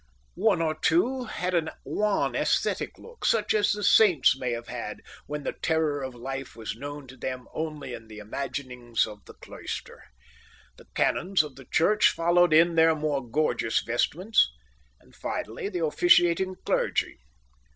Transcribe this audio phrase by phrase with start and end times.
[0.41, 5.01] One of two had a wan ascetic look, such as the saints may have had
[5.27, 9.35] when the terror of life was known to them only in the imaginings of the
[9.35, 10.03] cloister.
[10.77, 14.49] The canons of the church followed in their more gorgeous vestments,
[14.99, 17.19] and finally the officiating clergy.